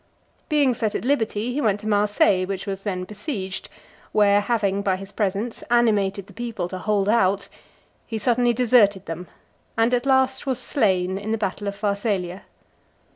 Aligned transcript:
Being 0.49 0.73
set 0.73 0.95
at 0.95 1.05
liberty, 1.05 1.53
he 1.53 1.61
went 1.61 1.81
to 1.81 1.87
Marseilles, 1.87 2.47
which 2.47 2.65
was 2.65 2.81
then 2.81 3.03
besieged; 3.03 3.69
where 4.11 4.41
having, 4.41 4.81
by 4.81 4.95
his 4.95 5.11
presence, 5.11 5.63
animated 5.69 6.25
the 6.25 6.33
people 6.33 6.67
to 6.69 6.79
hold 6.79 7.07
out, 7.07 7.47
he 8.07 8.17
suddenly 8.17 8.51
deserted 8.51 9.05
them, 9.05 9.27
and 9.77 9.93
at 9.93 10.07
last 10.07 10.47
was 10.47 10.57
slain 10.59 11.19
in 11.19 11.31
the 11.31 11.37
battle 11.37 11.67
of 11.67 11.75
Pharsalia. 11.75 12.45